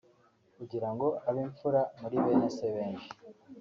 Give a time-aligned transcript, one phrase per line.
[0.57, 3.09] kugira ngo abe imfura muri bene se benshi